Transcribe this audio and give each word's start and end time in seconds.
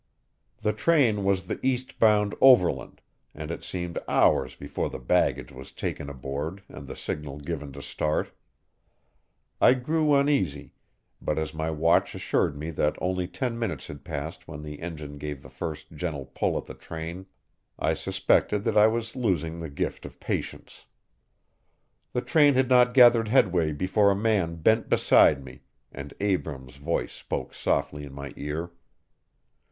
The 0.63 0.73
train 0.73 1.23
was 1.23 1.45
the 1.45 1.59
east 1.61 1.99
bound 1.99 2.33
overland, 2.41 3.01
and 3.35 3.51
it 3.51 3.63
seemed 3.63 3.99
hours 4.07 4.55
before 4.55 4.89
the 4.89 4.97
baggage 4.97 5.51
was 5.51 5.71
taken 5.71 6.09
aboard 6.09 6.63
and 6.67 6.87
the 6.87 6.95
signal 6.95 7.37
given 7.37 7.71
to 7.73 7.83
start. 7.83 8.31
I 9.61 9.75
grew 9.75 10.15
uneasy, 10.15 10.73
but 11.21 11.37
as 11.37 11.53
my 11.53 11.69
watch 11.69 12.15
assured 12.15 12.57
me 12.57 12.71
that 12.71 12.97
only 12.99 13.27
ten 13.27 13.59
minutes 13.59 13.85
had 13.85 14.03
passed 14.03 14.47
when 14.47 14.63
the 14.63 14.79
engine 14.81 15.19
gave 15.19 15.43
the 15.43 15.51
first 15.51 15.91
gentle 15.91 16.25
pull 16.25 16.57
at 16.57 16.65
the 16.65 16.73
train, 16.73 17.27
I 17.77 17.93
suspected 17.93 18.63
that 18.63 18.75
I 18.79 18.87
was 18.87 19.15
losing 19.15 19.59
the 19.59 19.69
gift 19.69 20.03
of 20.03 20.19
patience. 20.19 20.87
The 22.11 22.21
train 22.21 22.55
had 22.55 22.69
not 22.69 22.95
gathered 22.95 23.27
headway 23.27 23.71
before 23.71 24.09
a 24.09 24.15
man 24.15 24.55
bent 24.55 24.89
beside 24.89 25.45
me, 25.45 25.61
and 25.91 26.11
Abrams' 26.19 26.77
voice 26.77 27.13
spoke 27.13 27.53
softly 27.53 28.03
in 28.03 28.13
my 28.13 28.33
ear. 28.35 28.71